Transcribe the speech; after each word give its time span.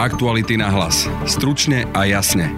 Aktuality 0.00 0.56
na 0.56 0.72
hlas. 0.72 1.04
Stručne 1.28 1.84
a 1.92 2.08
jasne. 2.08 2.56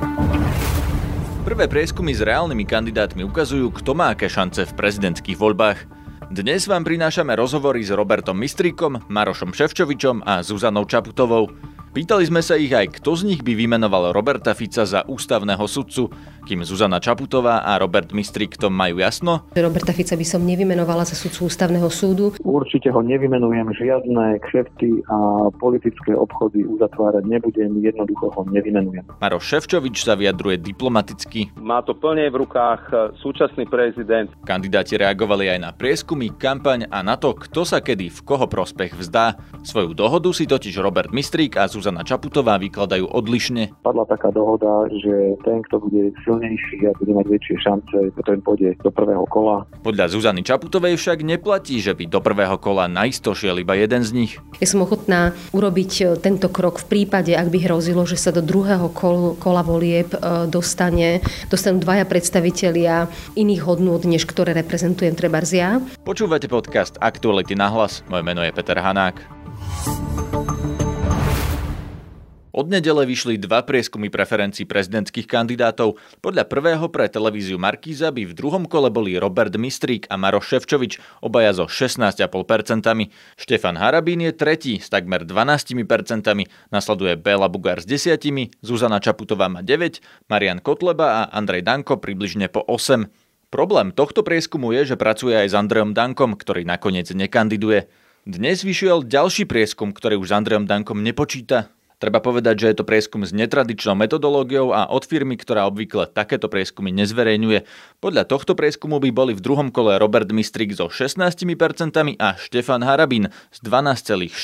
Prvé 1.43 1.67
prieskumy 1.67 2.15
s 2.15 2.23
reálnymi 2.23 2.63
kandidátmi 2.63 3.27
ukazujú, 3.27 3.75
kto 3.83 3.99
má 3.99 4.15
aké 4.15 4.31
šance 4.31 4.63
v 4.63 4.77
prezidentských 4.79 5.35
voľbách. 5.35 5.83
Dnes 6.31 6.71
vám 6.71 6.87
prinášame 6.87 7.35
rozhovory 7.35 7.83
s 7.83 7.91
Robertom 7.91 8.39
Mistríkom, 8.39 9.11
Marošom 9.11 9.51
Ševčovičom 9.51 10.23
a 10.23 10.47
Zuzanou 10.47 10.87
Čaputovou. 10.87 11.51
Pýtali 11.91 12.31
sme 12.31 12.47
sa 12.47 12.55
ich 12.55 12.71
aj, 12.71 13.03
kto 13.03 13.11
z 13.19 13.35
nich 13.35 13.43
by 13.43 13.59
vymenoval 13.59 14.15
Roberta 14.15 14.55
Fica 14.55 14.87
za 14.87 15.03
ústavného 15.03 15.67
sudcu, 15.67 16.15
kým 16.43 16.67
Zuzana 16.67 16.99
Čaputová 16.99 17.63
a 17.63 17.79
Robert 17.79 18.11
Mistrik 18.11 18.59
to 18.59 18.67
majú 18.67 18.99
jasno. 18.99 19.47
Roberta 19.55 19.95
Fica 19.95 20.19
by 20.19 20.27
som 20.27 20.43
nevymenovala 20.43 21.07
za 21.07 21.15
sudcu 21.15 21.47
ústavného 21.47 21.87
súdu. 21.87 22.35
Určite 22.43 22.91
ho 22.91 23.01
nevymenujem, 23.01 23.71
žiadne 23.71 24.43
kšefty 24.43 25.07
a 25.07 25.49
politické 25.63 26.19
obchody 26.19 26.67
uzatvárať 26.67 27.23
nebudem, 27.31 27.79
jednoducho 27.79 28.35
ho 28.35 28.43
nevymenujem. 28.51 29.07
Maroš 29.23 29.47
Ševčovič 29.47 30.03
sa 30.03 30.19
vyjadruje 30.19 30.59
diplomaticky. 30.59 31.55
Má 31.63 31.87
to 31.87 31.95
plne 31.95 32.27
v 32.27 32.43
rukách 32.43 33.15
súčasný 33.23 33.71
prezident. 33.71 34.27
Kandidáti 34.43 34.99
reagovali 34.99 35.47
aj 35.55 35.59
na 35.63 35.71
prieskumy, 35.71 36.35
kampaň 36.35 36.91
a 36.91 37.07
na 37.07 37.15
to, 37.15 37.39
kto 37.39 37.63
sa 37.63 37.79
kedy 37.79 38.11
v 38.11 38.21
koho 38.27 38.51
prospech 38.51 38.99
vzdá. 38.99 39.39
Svoju 39.63 39.95
dohodu 39.95 40.35
si 40.35 40.51
totiž 40.51 40.83
Robert 40.83 41.15
Mistrík 41.15 41.55
a 41.55 41.71
Zuzana 41.71 41.93
Zuzana 41.93 42.09
Čaputová 42.09 42.57
vykladajú 42.57 43.05
odlišne. 43.05 43.77
Padla 43.85 44.09
taká 44.09 44.33
dohoda, 44.33 44.89
že 44.89 45.37
ten, 45.45 45.61
kto 45.69 45.77
bude 45.77 46.11
silnejší 46.33 46.89
a 46.89 46.97
bude 46.97 47.13
mať 47.13 47.27
väčšie 47.29 47.57
šance, 47.61 47.97
potom 48.17 48.41
pôjde 48.41 48.73
do 48.81 48.89
prvého 48.89 49.29
kola. 49.29 49.69
Podľa 49.85 50.09
Zuzany 50.09 50.41
Čaputovej 50.41 50.97
však 50.97 51.21
neplatí, 51.21 51.77
že 51.85 51.93
by 51.93 52.09
do 52.09 52.25
prvého 52.25 52.57
kola 52.57 52.89
naisto 52.89 53.37
šiel 53.37 53.61
iba 53.61 53.77
jeden 53.77 54.01
z 54.01 54.11
nich. 54.17 54.33
Ja 54.57 54.67
som 54.69 54.81
ochotná 54.81 55.37
urobiť 55.53 55.93
e, 56.01 56.05
tento 56.17 56.49
krok 56.49 56.81
v 56.81 56.89
prípade, 56.89 57.37
ak 57.37 57.53
by 57.53 57.69
hrozilo, 57.69 58.09
že 58.09 58.17
sa 58.17 58.33
do 58.33 58.41
druhého 58.41 58.89
kola, 58.97 59.37
kola 59.37 59.61
volieb 59.61 60.17
e, 60.17 60.49
dostane, 60.49 61.21
dostanú 61.53 61.85
dvaja 61.85 62.09
predstavitelia 62.09 63.13
iných 63.37 63.63
hodnôt, 63.69 64.01
než 64.01 64.25
ktoré 64.25 64.57
reprezentujem 64.57 65.13
treba 65.13 65.45
ja. 65.53 65.83
Počúvate 66.07 66.47
podcast 66.47 66.97
Aktuality 67.03 67.59
na 67.59 67.69
hlas. 67.69 68.07
Moje 68.07 68.25
meno 68.25 68.41
je 68.47 68.55
Peter 68.55 68.79
Hanák. 68.79 69.21
Od 72.53 72.69
nedele 72.69 73.09
vyšli 73.09 73.41
dva 73.41 73.65
prieskumy 73.65 74.13
preferencií 74.13 74.69
prezidentských 74.69 75.25
kandidátov. 75.25 75.97
Podľa 76.21 76.45
prvého 76.45 76.85
pre 76.93 77.09
televíziu 77.09 77.57
Markíza 77.57 78.13
by 78.13 78.29
v 78.29 78.37
druhom 78.37 78.69
kole 78.69 78.93
boli 78.93 79.17
Robert 79.17 79.57
Mistrík 79.57 80.05
a 80.13 80.21
Maroš 80.21 80.53
Ševčovič, 80.53 81.01
obaja 81.25 81.57
so 81.57 81.65
16,5%. 81.65 82.29
Štefan 83.41 83.81
Harabín 83.81 84.21
je 84.21 84.37
tretí 84.37 84.77
s 84.77 84.93
takmer 84.93 85.25
12%, 85.25 85.81
nasleduje 86.69 87.17
Béla 87.17 87.49
Bugár 87.49 87.81
s 87.81 87.89
10, 87.89 88.21
Zuzana 88.61 89.01
Čaputová 89.01 89.49
má 89.49 89.65
9, 89.65 90.05
Marian 90.29 90.61
Kotleba 90.61 91.25
a 91.25 91.33
Andrej 91.33 91.65
Danko 91.65 91.97
približne 91.97 92.53
po 92.53 92.61
8. 92.69 93.09
Problém 93.49 93.97
tohto 93.97 94.21
prieskumu 94.21 94.77
je, 94.77 94.93
že 94.93 95.01
pracuje 95.01 95.41
aj 95.41 95.49
s 95.49 95.55
Andrejom 95.57 95.97
Dankom, 95.97 96.37
ktorý 96.37 96.69
nakoniec 96.69 97.09
nekandiduje. 97.17 97.89
Dnes 98.29 98.61
vyšiel 98.61 99.09
ďalší 99.09 99.49
prieskum, 99.49 99.97
ktorý 99.97 100.21
už 100.21 100.29
s 100.29 100.37
Andrejom 100.37 100.69
Dankom 100.69 101.01
nepočíta. 101.01 101.73
Treba 102.03 102.19
povedať, 102.19 102.59
že 102.59 102.67
je 102.75 102.83
to 102.83 102.89
prieskum 102.89 103.23
s 103.23 103.31
netradičnou 103.31 103.95
metodológiou 103.95 104.75
a 104.75 104.91
od 104.91 105.07
firmy, 105.07 105.39
ktorá 105.39 105.71
obvykle 105.71 106.11
takéto 106.11 106.51
prieskumy 106.51 106.91
nezverejňuje. 106.91 107.63
Podľa 108.03 108.27
tohto 108.27 108.59
prieskumu 108.59 108.99
by 108.99 109.15
boli 109.15 109.39
v 109.39 109.45
druhom 109.45 109.71
kole 109.71 109.95
Robert 110.03 110.27
Mistrik 110.35 110.75
so 110.75 110.91
16% 110.91 111.47
a 112.19 112.29
Štefan 112.35 112.83
Harabín 112.83 113.31
s 113.55 113.63
12,6%, 113.63 114.35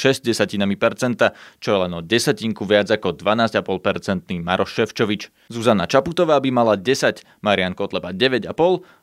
čo 1.59 1.69
je 1.75 1.79
len 1.83 1.92
o 1.98 2.01
desatinku 2.01 2.62
viac 2.62 2.95
ako 2.95 3.19
12,5% 3.19 4.39
Maroš 4.39 4.79
Ševčovič. 4.79 5.51
Zuzana 5.51 5.91
Čaputová 5.91 6.39
by 6.39 6.55
mala 6.55 6.79
10, 6.79 7.27
Marian 7.42 7.75
Kotleba 7.75 8.14
9,5, 8.14 8.55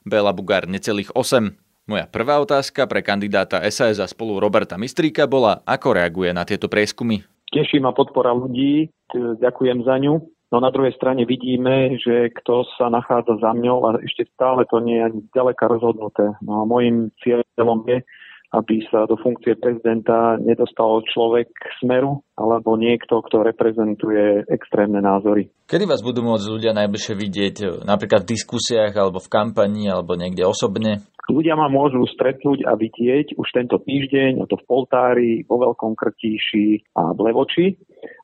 Bela 0.08 0.32
Bugár 0.32 0.64
necelých 0.72 1.12
8. 1.12 1.60
Moja 1.92 2.08
prvá 2.08 2.40
otázka 2.40 2.88
pre 2.88 3.04
kandidáta 3.04 3.60
SAS 3.68 4.00
a 4.00 4.08
spolu 4.08 4.40
Roberta 4.40 4.80
Mistríka 4.80 5.28
bola, 5.28 5.60
ako 5.68 6.00
reaguje 6.00 6.32
na 6.32 6.48
tieto 6.48 6.72
prieskumy. 6.72 7.35
Teší 7.54 7.80
ma 7.80 7.94
podpora 7.94 8.34
ľudí, 8.34 8.90
ďakujem 9.14 9.86
za 9.86 9.96
ňu. 10.02 10.16
No 10.54 10.62
na 10.62 10.70
druhej 10.70 10.94
strane 10.96 11.26
vidíme, 11.26 11.98
že 12.00 12.30
kto 12.32 12.64
sa 12.78 12.88
nachádza 12.88 13.42
za 13.42 13.52
mňou 13.52 13.78
a 13.86 13.90
ešte 14.00 14.30
stále 14.38 14.64
to 14.70 14.80
nie 14.80 15.02
je 15.02 15.06
ani 15.10 15.20
ďaleka 15.34 15.66
rozhodnuté. 15.68 16.38
No 16.40 16.62
a 16.62 16.70
môjim 16.70 17.12
cieľom 17.20 17.84
je, 17.90 18.06
aby 18.54 18.86
sa 18.88 19.04
do 19.10 19.20
funkcie 19.20 19.58
prezidenta 19.60 20.40
nedostal 20.40 21.04
človek 21.12 21.50
smeru 21.82 22.24
alebo 22.40 22.80
niekto, 22.80 23.20
kto 23.26 23.44
reprezentuje 23.44 24.48
extrémne 24.48 25.04
názory. 25.04 25.52
Kedy 25.66 25.84
vás 25.90 26.06
budú 26.06 26.24
môcť 26.24 26.46
ľudia 26.48 26.72
najbližšie 26.78 27.16
vidieť, 27.20 27.56
napríklad 27.84 28.24
v 28.24 28.38
diskusiách 28.38 28.94
alebo 28.96 29.20
v 29.20 29.32
kampani 29.32 29.92
alebo 29.92 30.16
niekde 30.16 30.46
osobne? 30.48 31.04
Ľudia 31.26 31.58
ma 31.58 31.66
môžu 31.66 32.06
stretnúť 32.06 32.70
a 32.70 32.78
vidieť 32.78 33.34
už 33.34 33.48
tento 33.50 33.82
týždeň, 33.82 34.42
a 34.42 34.46
to 34.46 34.62
v 34.62 34.68
Poltári, 34.70 35.32
vo 35.50 35.58
Veľkom 35.58 35.98
Krtíši 35.98 36.94
a 36.94 37.18
v 37.18 37.20
Levoči. 37.26 37.68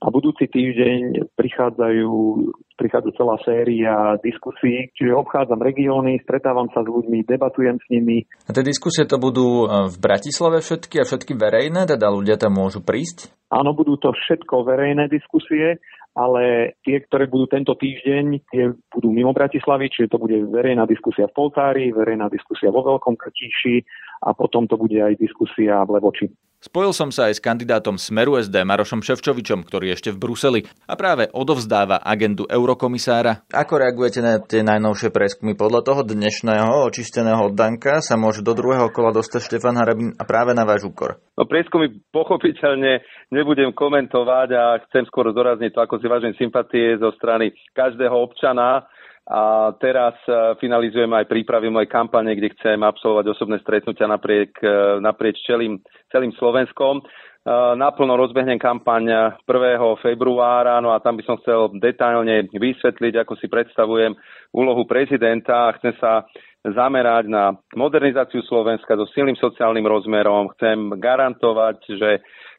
A 0.06 0.14
budúci 0.14 0.46
týždeň 0.46 1.34
prichádzajú, 1.34 2.14
prichádza 2.78 3.12
celá 3.18 3.38
séria 3.42 4.18
diskusí, 4.22 4.94
čiže 4.94 5.18
obchádzam 5.18 5.58
regióny, 5.58 6.22
stretávam 6.22 6.70
sa 6.70 6.86
s 6.86 6.90
ľuďmi, 6.90 7.26
debatujem 7.26 7.82
s 7.82 7.86
nimi. 7.90 8.30
A 8.46 8.54
tie 8.54 8.62
diskusie 8.62 9.10
to 9.10 9.18
budú 9.18 9.66
e, 9.66 9.90
v 9.90 9.98
Bratislave 9.98 10.62
všetky 10.62 11.02
a 11.02 11.08
všetky 11.10 11.34
verejné, 11.34 11.90
teda 11.90 12.06
ľudia 12.14 12.38
tam 12.38 12.62
môžu 12.62 12.86
prísť? 12.86 13.34
Áno, 13.50 13.74
budú 13.74 13.98
to 13.98 14.14
všetko 14.14 14.64
verejné 14.64 15.10
diskusie 15.10 15.82
ale 16.12 16.76
tie, 16.84 17.00
ktoré 17.08 17.32
budú 17.32 17.48
tento 17.48 17.72
týždeň, 17.80 18.26
tie 18.52 18.76
budú 18.92 19.10
mimo 19.16 19.32
Bratislavy, 19.32 19.88
čiže 19.88 20.12
to 20.12 20.18
bude 20.20 20.36
verejná 20.52 20.84
diskusia 20.84 21.32
v 21.32 21.36
Poltári, 21.36 21.96
verejná 21.96 22.28
diskusia 22.28 22.68
vo 22.68 22.84
Veľkom 22.84 23.16
Krtíši 23.16 23.80
a 24.22 24.30
potom 24.38 24.70
to 24.70 24.78
bude 24.78 24.96
aj 24.96 25.18
diskusia 25.18 25.82
v 25.84 25.98
Levoči. 25.98 26.30
Spojil 26.62 26.94
som 26.94 27.10
sa 27.10 27.26
aj 27.26 27.42
s 27.42 27.42
kandidátom 27.42 27.98
Smeru 27.98 28.38
SD 28.38 28.62
Marošom 28.62 29.02
Ševčovičom, 29.02 29.66
ktorý 29.66 29.98
ešte 29.98 30.14
v 30.14 30.22
Bruseli 30.22 30.62
a 30.86 30.94
práve 30.94 31.26
odovzdáva 31.34 31.98
agendu 32.06 32.46
eurokomisára. 32.46 33.50
Ako 33.50 33.82
reagujete 33.82 34.22
na 34.22 34.38
tie 34.38 34.62
najnovšie 34.62 35.10
preskumy? 35.10 35.58
Podľa 35.58 35.82
toho 35.82 36.06
dnešného 36.06 36.86
očisteného 36.86 37.50
oddanka 37.50 38.06
sa 38.06 38.14
môže 38.14 38.46
do 38.46 38.54
druhého 38.54 38.94
kola 38.94 39.10
dostať 39.10 39.42
Štefan 39.42 39.74
Harabín 39.74 40.14
a 40.22 40.24
práve 40.30 40.54
na 40.54 40.62
váš 40.62 40.86
úkor. 40.86 41.18
No 41.34 41.50
prieskumy 41.50 41.98
pochopiteľne 42.14 43.02
nebudem 43.34 43.74
komentovať 43.74 44.50
a 44.54 44.86
chcem 44.86 45.10
skôr 45.10 45.34
zorazniť 45.34 45.74
to, 45.74 45.82
ako 45.82 45.98
si 45.98 46.06
vážim 46.06 46.38
sympatie 46.38 46.94
zo 47.02 47.10
strany 47.18 47.58
každého 47.74 48.14
občana 48.14 48.86
a 49.30 49.70
teraz 49.78 50.18
e, 50.26 50.58
finalizujem 50.58 51.14
aj 51.14 51.30
prípravy 51.30 51.70
mojej 51.70 51.94
kampane, 51.94 52.34
kde 52.34 52.58
chcem 52.58 52.82
absolvovať 52.82 53.26
osobné 53.30 53.62
stretnutia 53.62 54.10
napriek, 54.10 54.58
e, 54.58 54.98
naprieč 54.98 55.38
celým, 55.46 55.78
celým 56.10 56.34
Slovenskom. 56.42 57.00
E, 57.00 57.04
naplno 57.78 58.18
rozbehnem 58.18 58.58
kampaň 58.58 59.38
1. 59.46 59.78
februára, 60.02 60.82
no 60.82 60.90
a 60.90 60.98
tam 60.98 61.22
by 61.22 61.24
som 61.30 61.38
chcel 61.38 61.70
detailne 61.78 62.50
vysvetliť, 62.50 63.22
ako 63.22 63.38
si 63.38 63.46
predstavujem 63.46 64.18
úlohu 64.58 64.90
prezidenta. 64.90 65.70
Chcem 65.78 65.94
sa 66.02 66.26
zamerať 66.62 67.26
na 67.26 67.58
modernizáciu 67.74 68.46
Slovenska 68.46 68.94
so 68.94 69.10
silným 69.12 69.38
sociálnym 69.38 69.86
rozmerom. 69.86 70.54
Chcem 70.58 70.94
garantovať, 71.02 71.78
že 71.98 72.10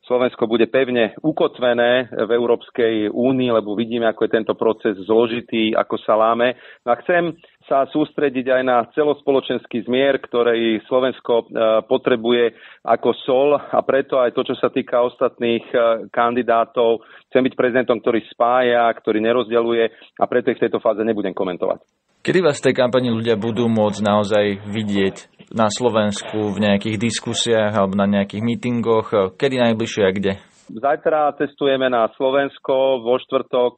Slovensko 0.03 0.51
bude 0.51 0.67
pevne 0.67 1.15
ukotvené 1.23 2.11
v 2.11 2.31
Európskej 2.35 3.15
únii, 3.15 3.55
lebo 3.55 3.79
vidíme, 3.79 4.11
ako 4.11 4.27
je 4.27 4.35
tento 4.35 4.55
proces 4.59 4.99
zložitý, 4.99 5.79
ako 5.79 5.95
sa 6.03 6.19
láme. 6.19 6.59
No 6.83 6.91
a 6.91 6.99
chcem 6.99 7.39
sa 7.71 7.87
sústrediť 7.87 8.51
aj 8.51 8.63
na 8.67 8.83
celospoločenský 8.99 9.87
zmier, 9.87 10.19
ktorý 10.19 10.83
Slovensko 10.91 11.35
e, 11.39 11.45
potrebuje 11.87 12.59
ako 12.83 13.11
sol 13.23 13.55
a 13.55 13.79
preto 13.87 14.19
aj 14.19 14.35
to, 14.35 14.43
čo 14.43 14.59
sa 14.59 14.75
týka 14.75 14.99
ostatných 15.07 15.71
e, 15.71 16.11
kandidátov, 16.11 17.07
chcem 17.31 17.47
byť 17.47 17.55
prezidentom, 17.55 18.03
ktorý 18.03 18.27
spája, 18.27 18.91
ktorý 18.99 19.23
nerozdeluje 19.23 19.87
a 20.19 20.25
preto 20.27 20.51
ich 20.51 20.59
v 20.59 20.67
tejto 20.67 20.83
fáze 20.83 21.07
nebudem 21.07 21.31
komentovať. 21.31 22.02
Kedy 22.23 22.39
vás 22.39 22.63
v 22.63 22.71
tej 22.71 22.79
kampani 22.79 23.11
ľudia 23.11 23.35
budú 23.35 23.67
môcť 23.67 23.99
naozaj 23.99 24.63
vidieť 24.71 25.51
na 25.51 25.67
Slovensku 25.67 26.55
v 26.55 26.71
nejakých 26.71 26.95
diskusiách 26.95 27.75
alebo 27.75 27.99
na 27.99 28.07
nejakých 28.07 28.47
mítingoch? 28.47 29.35
Kedy 29.35 29.59
najbližšie 29.59 30.03
a 30.07 30.11
kde? 30.15 30.33
Zajtra 30.73 31.37
testujeme 31.37 31.91
na 31.93 32.09
Slovensko, 32.17 33.05
vo 33.05 33.21
štvrtok 33.21 33.77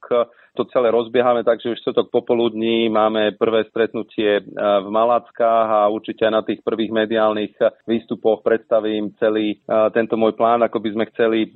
to 0.55 0.63
celé 0.71 0.95
rozbiehame, 0.95 1.43
takže 1.43 1.75
už 1.75 1.79
štvrtok 1.83 2.15
popoludní 2.15 2.87
máme 2.87 3.35
prvé 3.35 3.67
stretnutie 3.67 4.39
e, 4.39 4.43
v 4.55 4.87
Malackách 4.87 5.69
a 5.69 5.91
určite 5.91 6.23
aj 6.23 6.33
na 6.33 6.43
tých 6.47 6.63
prvých 6.63 6.95
mediálnych 6.95 7.59
výstupoch 7.91 8.47
predstavím 8.47 9.11
celý 9.19 9.59
e, 9.59 9.67
tento 9.91 10.15
môj 10.15 10.39
plán, 10.39 10.63
ako 10.63 10.79
by 10.79 10.89
sme 10.95 11.05
chceli 11.11 11.39
e, 11.43 11.49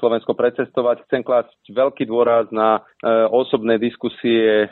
Slovensko 0.00 0.32
precestovať. 0.32 1.04
Chcem 1.04 1.20
klásť 1.20 1.52
veľký 1.68 2.08
dôraz 2.08 2.48
na 2.48 2.80
osobné 3.30 3.76
diskusie 3.76 4.66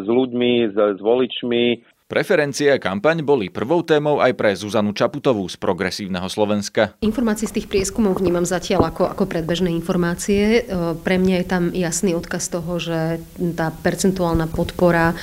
s 0.00 0.06
ľuďmi, 0.06 0.52
s 0.74 1.00
voličmi, 1.00 1.64
Preferencie 2.10 2.66
a 2.74 2.82
kampaň 2.82 3.22
boli 3.22 3.54
prvou 3.54 3.86
témou 3.86 4.18
aj 4.18 4.34
pre 4.34 4.50
Zuzanu 4.50 4.90
Čaputovú 4.90 5.46
z 5.46 5.54
Progresívneho 5.54 6.26
Slovenska. 6.26 6.98
Informácie 7.06 7.46
z 7.46 7.62
tých 7.62 7.70
prieskumov 7.70 8.18
vnímam 8.18 8.42
zatiaľ 8.42 8.90
ako, 8.90 9.14
ako 9.14 9.30
predbežné 9.30 9.70
informácie. 9.70 10.66
E, 10.66 10.98
pre 11.06 11.22
mňa 11.22 11.36
je 11.38 11.46
tam 11.46 11.70
jasný 11.70 12.18
odkaz 12.18 12.50
toho, 12.50 12.82
že 12.82 13.22
tá 13.54 13.70
percentuálna 13.70 14.50
podpora 14.50 15.14
e, 15.14 15.16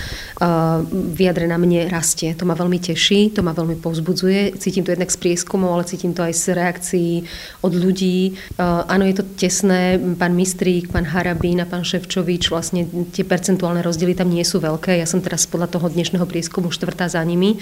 vyjadrená 1.11 1.59
mne 1.59 1.91
rastie. 1.91 2.31
To 2.39 2.47
ma 2.47 2.55
veľmi 2.55 2.79
teší, 2.79 3.35
to 3.35 3.43
ma 3.43 3.51
veľmi 3.51 3.83
povzbudzuje. 3.83 4.55
Cítim 4.55 4.87
to 4.87 4.95
jednak 4.95 5.11
z 5.11 5.19
prieskumov, 5.19 5.75
ale 5.75 5.91
cítim 5.91 6.15
to 6.15 6.23
aj 6.23 6.39
z 6.39 6.55
reakcií 6.55 7.27
od 7.67 7.75
ľudí. 7.75 8.31
E, 8.31 8.63
áno, 8.63 9.03
je 9.03 9.19
to 9.19 9.27
tesné. 9.35 9.99
Pán 10.15 10.39
Mistrík, 10.39 10.87
pán 10.87 11.03
Harabín 11.03 11.59
a 11.59 11.67
pán 11.67 11.83
Ševčovič, 11.83 12.47
vlastne 12.47 12.87
tie 13.11 13.27
percentuálne 13.27 13.83
rozdiely 13.83 14.15
tam 14.15 14.31
nie 14.31 14.47
sú 14.47 14.63
veľké. 14.63 14.95
Ja 14.95 15.03
som 15.03 15.19
teraz 15.19 15.43
podľa 15.51 15.67
toho 15.67 15.91
dnešného 15.91 16.23
prieskumu 16.23 16.76
štvrtá 16.77 17.09
za 17.09 17.25
nimi. 17.25 17.57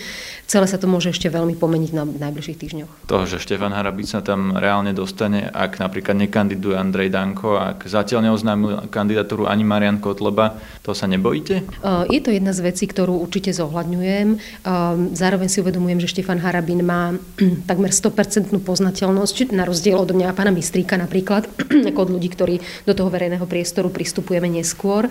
Celé 0.45 0.67
sa 0.67 0.75
to 0.75 0.91
môže 0.91 1.15
ešte 1.15 1.31
veľmi 1.31 1.56
pomeniť 1.56 1.91
na 1.95 2.03
najbližších 2.03 2.59
týždňoch. 2.59 2.91
To, 3.07 3.23
že 3.23 3.39
Štefan 3.39 3.71
Harabic 3.71 4.12
sa 4.12 4.19
tam 4.19 4.53
reálne 4.59 4.91
dostane, 4.91 5.47
ak 5.47 5.79
napríklad 5.79 6.19
nekandiduje 6.19 6.75
Andrej 6.75 7.15
Danko, 7.15 7.56
ak 7.56 7.88
zatiaľ 7.88 8.29
neoznámil 8.29 8.91
kandidatúru 8.91 9.47
ani 9.47 9.63
Marian 9.63 10.03
Kotleba, 10.03 10.59
to 10.83 10.91
sa 10.91 11.07
nebojíte? 11.07 11.63
Je 12.12 12.19
to 12.19 12.29
jedna 12.29 12.51
z 12.51 12.62
vecí, 12.62 12.85
ktorú 12.85 13.17
určite 13.23 13.56
zohľadňujem. 13.56 14.27
Zároveň 15.15 15.47
si 15.47 15.63
uvedomujem, 15.63 16.03
že 16.03 16.11
Štefan 16.11 16.44
Harabin 16.44 16.83
má 16.83 17.15
takmer 17.69 17.95
100% 17.95 18.51
poznateľnosť, 18.61 19.56
na 19.56 19.63
rozdiel 19.63 19.95
od 19.95 20.11
mňa 20.11 20.33
a 20.33 20.38
pána 20.38 20.51
Mistríka 20.51 21.00
napríklad, 21.00 21.47
ako 21.89 22.00
od 22.06 22.09
ľudí, 22.19 22.29
ktorí 22.33 22.59
do 22.83 22.94
toho 22.94 23.07
verejného 23.07 23.45
priestoru 23.47 23.88
pristupujeme 23.94 24.51
neskôr. 24.51 25.07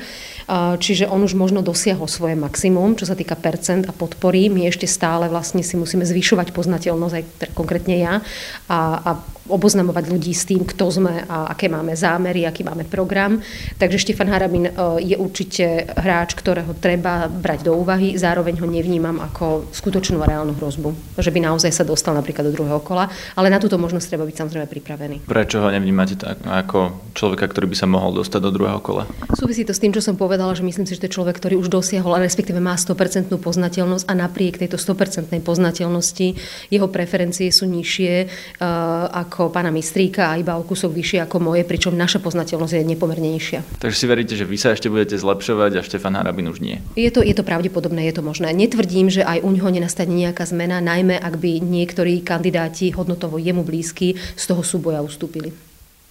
Čiže 0.78 1.08
on 1.08 1.24
už 1.24 1.32
možno 1.38 1.64
dosiahol 1.64 2.10
svoje 2.10 2.36
maximum, 2.36 2.98
čo 2.98 3.08
sa 3.08 3.16
týka 3.16 3.38
percent 3.38 3.88
a 3.88 3.93
podpory. 3.94 4.50
My 4.50 4.66
ešte 4.66 4.84
stále 4.90 5.30
vlastne 5.30 5.62
si 5.62 5.78
musíme 5.78 6.02
zvyšovať 6.02 6.50
poznateľnosť, 6.50 7.14
aj 7.14 7.24
konkrétne 7.54 7.96
ja, 7.96 8.20
a, 8.68 8.78
a 9.00 9.10
oboznamovať 9.44 10.04
ľudí 10.08 10.32
s 10.32 10.48
tým, 10.48 10.64
kto 10.64 10.88
sme 10.88 11.28
a 11.28 11.52
aké 11.52 11.68
máme 11.68 11.92
zámery, 11.92 12.48
aký 12.48 12.64
máme 12.64 12.88
program. 12.88 13.44
Takže 13.76 14.00
Štefan 14.00 14.32
Harabin 14.32 14.64
e, 14.68 14.72
je 15.04 15.16
určite 15.20 15.84
hráč, 16.00 16.32
ktorého 16.32 16.72
treba 16.80 17.28
brať 17.28 17.68
do 17.68 17.76
úvahy. 17.76 18.16
Zároveň 18.16 18.56
ho 18.64 18.68
nevnímam 18.68 19.20
ako 19.20 19.68
skutočnú 19.68 20.24
a 20.24 20.28
reálnu 20.28 20.56
hrozbu, 20.56 21.20
že 21.20 21.28
by 21.28 21.44
naozaj 21.44 21.76
sa 21.76 21.84
dostal 21.84 22.16
napríklad 22.16 22.48
do 22.48 22.56
druhého 22.56 22.80
kola, 22.80 23.12
ale 23.36 23.52
na 23.52 23.60
túto 23.60 23.76
možnosť 23.76 24.16
treba 24.16 24.24
byť 24.24 24.36
samozrejme 24.40 24.66
pripravený. 24.66 25.16
Prečo 25.28 25.60
ho 25.60 25.68
nevnímate 25.68 26.16
tak 26.16 26.40
ako 26.40 27.12
človeka, 27.12 27.44
ktorý 27.52 27.68
by 27.68 27.76
sa 27.76 27.86
mohol 27.86 28.16
dostať 28.24 28.40
do 28.48 28.50
druhého 28.50 28.80
kola? 28.80 29.04
Súvisí 29.36 29.68
to 29.68 29.76
s 29.76 29.82
tým, 29.82 29.92
čo 29.92 30.00
som 30.00 30.16
povedala, 30.16 30.56
že 30.56 30.64
myslím 30.64 30.88
si, 30.88 30.96
že 30.96 31.04
to 31.04 31.08
je 31.12 31.16
človek, 31.20 31.36
ktorý 31.36 31.60
už 31.60 31.68
dosiahol, 31.68 32.16
respektíve 32.16 32.64
má 32.64 32.80
100% 32.80 33.28
poznateľnosť 33.36 33.83
a 33.84 34.12
napriek 34.16 34.56
tejto 34.56 34.80
100% 34.80 35.28
poznateľnosti 35.44 36.28
jeho 36.72 36.88
preferencie 36.88 37.52
sú 37.52 37.68
nižšie 37.68 38.12
uh, 38.24 39.10
ako 39.12 39.52
pána 39.52 39.68
Mistríka 39.68 40.32
a 40.32 40.40
iba 40.40 40.56
o 40.56 40.64
kúsok 40.64 40.90
vyššie 40.96 41.18
ako 41.28 41.36
moje, 41.52 41.62
pričom 41.68 41.92
naša 41.92 42.24
poznateľnosť 42.24 42.80
je 42.80 42.84
nepomerne 42.88 43.28
nižšia. 43.36 43.82
Takže 43.82 43.96
si 43.96 44.06
veríte, 44.08 44.34
že 44.34 44.48
vy 44.48 44.56
sa 44.56 44.72
ešte 44.72 44.88
budete 44.88 45.20
zlepšovať 45.20 45.72
a 45.78 45.84
Štefan 45.84 46.16
Harabin 46.16 46.48
už 46.48 46.64
nie? 46.64 46.80
Je 46.96 47.12
to, 47.12 47.20
je 47.20 47.36
to 47.36 47.44
pravdepodobné, 47.44 48.08
je 48.08 48.16
to 48.16 48.22
možné. 48.24 48.50
Netvrdím, 48.56 49.12
že 49.12 49.26
aj 49.26 49.44
u 49.44 49.50
ňoho 49.52 49.68
nenastane 49.68 50.14
nejaká 50.14 50.48
zmena, 50.48 50.80
najmä 50.80 51.20
ak 51.20 51.36
by 51.36 51.60
niektorí 51.60 52.24
kandidáti 52.24 52.94
hodnotovo 52.96 53.36
jemu 53.36 53.60
blízky 53.66 54.16
z 54.16 54.44
toho 54.48 54.64
súboja 54.64 55.04
ustúpili. 55.04 55.52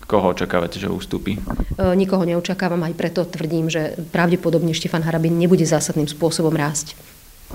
Koho 0.04 0.36
očakávate, 0.36 0.84
že 0.84 0.92
ustúpi? 0.92 1.40
E, 1.40 1.96
nikoho 1.96 2.28
neočakávam, 2.28 2.84
aj 2.84 2.94
preto 3.00 3.24
tvrdím, 3.24 3.72
že 3.72 3.96
pravdepodobne 4.12 4.76
Štefan 4.76 5.04
Harabin 5.04 5.40
nebude 5.40 5.64
zásadným 5.64 6.12
spôsobom 6.12 6.52
rásť. 6.52 7.00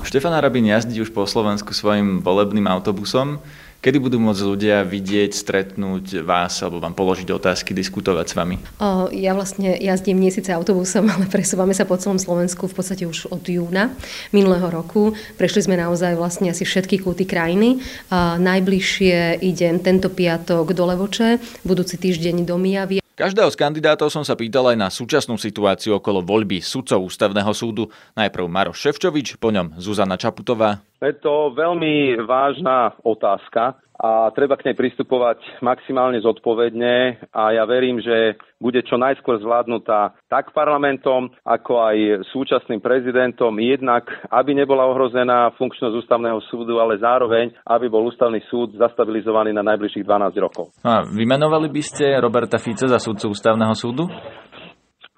Štefan 0.02 0.32
Harabin 0.32 0.66
jazdí 0.66 1.00
už 1.04 1.12
po 1.12 1.28
Slovensku 1.28 1.76
svojim 1.76 2.24
volebným 2.24 2.64
autobusom. 2.70 3.38
Kedy 3.78 4.02
budú 4.02 4.18
môcť 4.18 4.42
ľudia 4.42 4.76
vidieť, 4.82 5.30
stretnúť 5.30 6.26
vás 6.26 6.58
alebo 6.66 6.82
vám 6.82 6.98
položiť 6.98 7.30
otázky, 7.30 7.70
diskutovať 7.70 8.26
s 8.26 8.34
vami? 8.34 8.56
O, 8.82 9.06
ja 9.14 9.38
vlastne 9.38 9.78
jazdím 9.78 10.18
nie 10.18 10.34
síce 10.34 10.50
autobusom, 10.50 11.06
ale 11.06 11.30
presúvame 11.30 11.70
sa 11.78 11.86
po 11.86 11.94
celom 11.94 12.18
Slovensku 12.18 12.66
v 12.66 12.74
podstate 12.74 13.06
už 13.06 13.30
od 13.30 13.46
júna 13.46 13.94
minulého 14.34 14.66
roku. 14.66 15.14
Prešli 15.38 15.70
sme 15.70 15.78
naozaj 15.78 16.18
vlastne 16.18 16.50
asi 16.50 16.66
všetky 16.66 16.98
kúty 16.98 17.22
krajiny. 17.22 17.78
A 18.10 18.34
najbližšie 18.42 19.46
idem 19.46 19.78
tento 19.78 20.10
piatok 20.10 20.74
do 20.74 20.82
Levoče, 20.82 21.38
budúci 21.62 22.02
týždeň 22.02 22.42
do 22.42 22.58
Mijavy. 22.58 23.07
Každého 23.18 23.50
z 23.50 23.58
kandidátov 23.58 24.14
som 24.14 24.22
sa 24.22 24.38
pýtal 24.38 24.70
aj 24.70 24.78
na 24.78 24.86
súčasnú 24.94 25.34
situáciu 25.34 25.98
okolo 25.98 26.22
voľby 26.22 26.62
sudcov 26.62 27.02
ústavného 27.02 27.50
súdu. 27.50 27.90
Najprv 28.14 28.46
Maroš 28.46 28.78
Ševčovič, 28.78 29.42
po 29.42 29.50
ňom 29.50 29.74
Zuzana 29.74 30.14
Čaputová 30.14 30.78
je 31.02 31.14
to 31.18 31.54
veľmi 31.54 32.18
vážna 32.26 32.94
otázka 33.06 33.78
a 33.98 34.30
treba 34.30 34.54
k 34.54 34.70
nej 34.70 34.76
pristupovať 34.78 35.42
maximálne 35.58 36.22
zodpovedne 36.22 37.26
a 37.34 37.50
ja 37.50 37.66
verím, 37.66 37.98
že 37.98 38.38
bude 38.62 38.78
čo 38.86 38.94
najskôr 38.94 39.42
zvládnutá 39.42 40.14
tak 40.30 40.54
parlamentom, 40.54 41.34
ako 41.42 41.82
aj 41.82 41.96
súčasným 42.30 42.78
prezidentom, 42.78 43.54
jednak 43.58 44.06
aby 44.30 44.54
nebola 44.54 44.86
ohrozená 44.86 45.50
funkčnosť 45.58 45.98
ústavného 45.98 46.38
súdu, 46.46 46.78
ale 46.78 47.02
zároveň, 47.02 47.50
aby 47.66 47.90
bol 47.90 48.06
ústavný 48.06 48.38
súd 48.46 48.78
zastabilizovaný 48.78 49.50
na 49.50 49.66
najbližších 49.66 50.06
12 50.06 50.38
rokov. 50.38 50.70
A 50.86 51.02
vymenovali 51.02 51.66
by 51.66 51.82
ste 51.82 52.22
Roberta 52.22 52.62
Fica 52.62 52.86
za 52.86 53.02
súdcu 53.02 53.34
ústavného 53.34 53.74
súdu? 53.74 54.06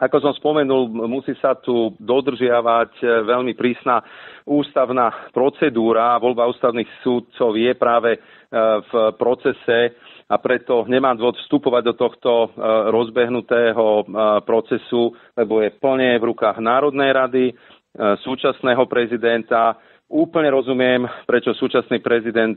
Ako 0.00 0.17
som 0.25 0.33
spomenul, 0.33 0.88
musí 1.05 1.37
sa 1.44 1.53
tu 1.61 1.93
dodržiavať 2.00 3.05
veľmi 3.29 3.53
prísna 3.53 4.00
ústavná 4.49 5.29
procedúra. 5.29 6.17
Voľba 6.17 6.49
ústavných 6.49 6.88
súdcov 7.05 7.53
je 7.53 7.76
práve 7.76 8.17
v 8.52 8.93
procese 9.14 9.94
a 10.26 10.35
preto 10.38 10.82
nemám 10.87 11.19
dôvod 11.19 11.38
vstupovať 11.38 11.82
do 11.91 11.94
tohto 11.94 12.31
e, 12.31 12.49
rozbehnutého 12.91 13.87
e, 13.87 14.05
procesu, 14.43 15.14
lebo 15.38 15.62
je 15.62 15.70
plne 15.79 16.19
v 16.19 16.29
rukách 16.35 16.58
Národnej 16.58 17.11
rady, 17.14 17.44
súčasného 18.23 18.87
prezidenta. 18.87 19.75
Úplne 20.06 20.47
rozumiem, 20.55 21.02
prečo 21.26 21.50
súčasný 21.58 21.99
prezident 21.99 22.55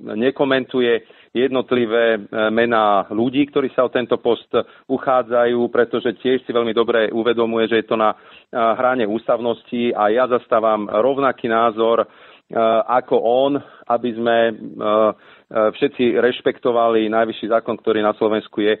nekomentuje 0.00 1.04
jednotlivé 1.30 2.18
e, 2.18 2.20
mená 2.50 3.06
ľudí, 3.10 3.46
ktorí 3.46 3.70
sa 3.70 3.86
o 3.86 3.94
tento 3.94 4.18
post 4.18 4.50
uchádzajú, 4.90 5.70
pretože 5.70 6.18
tiež 6.18 6.42
si 6.42 6.50
veľmi 6.50 6.74
dobre 6.74 7.06
uvedomuje, 7.14 7.70
že 7.70 7.76
je 7.82 7.86
to 7.86 7.96
na 7.96 8.14
e, 8.14 8.16
hrane 8.58 9.06
ústavnosti 9.06 9.94
a 9.94 10.10
ja 10.10 10.26
zastávam 10.26 10.90
rovnaký 10.90 11.46
názor 11.46 12.02
e, 12.02 12.06
ako 12.86 13.16
on, 13.22 13.52
aby 13.86 14.10
sme 14.14 14.36
všetci 15.50 16.18
rešpektovali 16.18 17.06
najvyšší 17.10 17.46
zákon, 17.50 17.78
ktorý 17.78 18.02
na 18.02 18.14
Slovensku 18.14 18.62
je 18.62 18.78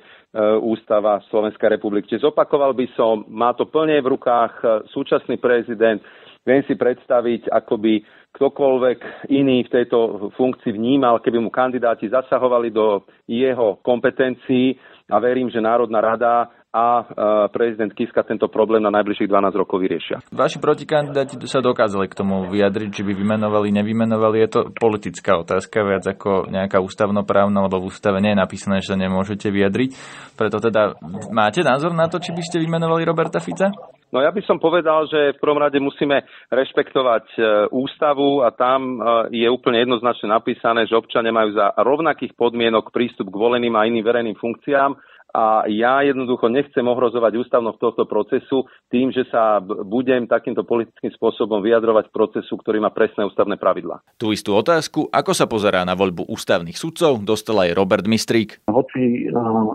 Ústava 0.62 1.22
Slovenskej 1.30 1.78
republiky. 1.78 2.18
Zopakoval 2.18 2.74
by 2.74 2.86
som, 2.94 3.26
má 3.30 3.54
to 3.54 3.66
plne 3.66 3.98
v 4.02 4.10
rukách 4.14 4.86
súčasný 4.90 5.38
prezident, 5.38 5.98
viem 6.46 6.62
si 6.66 6.78
predstaviť, 6.78 7.50
ako 7.50 7.74
by 7.78 7.94
ktokoľvek 8.30 9.30
iný 9.34 9.66
v 9.66 9.72
tejto 9.74 10.30
funkcii 10.38 10.70
vnímal, 10.78 11.18
keby 11.18 11.42
mu 11.42 11.50
kandidáti 11.50 12.06
zasahovali 12.06 12.70
do 12.70 13.02
jeho 13.26 13.82
kompetencií 13.82 14.78
a 15.10 15.18
verím, 15.18 15.50
že 15.50 15.58
Národná 15.58 15.98
rada 15.98 16.46
a 16.70 17.02
prezident 17.50 17.90
Kiska 17.90 18.22
tento 18.22 18.46
problém 18.46 18.78
na 18.78 18.94
najbližších 18.94 19.26
12 19.26 19.58
rokov 19.58 19.82
vyriešia. 19.82 20.22
Vaši 20.30 20.62
protikandidáti 20.62 21.34
sa 21.50 21.58
dokázali 21.58 22.06
k 22.06 22.14
tomu 22.22 22.46
vyjadriť, 22.46 22.90
či 22.94 23.02
by 23.02 23.12
vymenovali, 23.18 23.74
nevymenovali. 23.74 24.38
Je 24.38 24.48
to 24.54 24.60
politická 24.78 25.42
otázka 25.42 25.82
viac 25.82 26.06
ako 26.06 26.46
nejaká 26.46 26.78
ústavnoprávna, 26.78 27.66
lebo 27.66 27.82
v 27.82 27.90
ústave 27.90 28.22
nie 28.22 28.38
je 28.38 28.42
napísané, 28.42 28.78
že 28.78 28.94
sa 28.94 28.96
nemôžete 28.98 29.50
vyjadriť. 29.50 29.90
Preto 30.38 30.62
teda 30.62 30.94
máte 31.34 31.66
názor 31.66 31.90
na 31.90 32.06
to, 32.06 32.22
či 32.22 32.30
by 32.30 32.42
ste 32.46 32.62
vymenovali 32.62 33.02
Roberta 33.02 33.42
Fica? 33.42 33.74
No 34.10 34.18
ja 34.18 34.34
by 34.34 34.42
som 34.42 34.58
povedal, 34.58 35.06
že 35.06 35.38
v 35.38 35.42
prvom 35.42 35.62
rade 35.62 35.78
musíme 35.78 36.26
rešpektovať 36.50 37.26
e, 37.30 37.40
ústavu 37.70 38.42
a 38.42 38.50
tam 38.50 38.98
e, 38.98 39.38
je 39.38 39.46
úplne 39.46 39.86
jednoznačne 39.86 40.34
napísané, 40.34 40.90
že 40.90 40.98
občania 40.98 41.30
majú 41.30 41.54
za 41.54 41.70
rovnakých 41.78 42.34
podmienok 42.34 42.90
prístup 42.90 43.30
k 43.30 43.38
voleným 43.38 43.78
a 43.78 43.86
iným 43.86 44.02
verejným 44.02 44.34
funkciám 44.34 44.98
a 45.30 45.64
ja 45.70 46.02
jednoducho 46.02 46.50
nechcem 46.50 46.82
ohrozovať 46.82 47.38
ústavnosť 47.46 47.78
tohto 47.78 48.04
procesu 48.06 48.66
tým, 48.90 49.14
že 49.14 49.26
sa 49.30 49.62
budem 49.64 50.26
takýmto 50.26 50.66
politickým 50.66 51.14
spôsobom 51.14 51.62
vyjadrovať 51.62 52.10
procesu, 52.10 52.58
ktorý 52.58 52.82
má 52.82 52.90
presné 52.90 53.24
ústavné 53.26 53.54
pravidlá. 53.56 54.02
Tú 54.18 54.34
istú 54.34 54.54
otázku, 54.58 55.06
ako 55.10 55.32
sa 55.32 55.46
pozerá 55.46 55.86
na 55.86 55.94
voľbu 55.94 56.28
ústavných 56.28 56.76
sudcov, 56.76 57.22
dostal 57.22 57.62
aj 57.62 57.74
Robert 57.78 58.06
Mistrík. 58.06 58.62
Hoci 58.66 59.30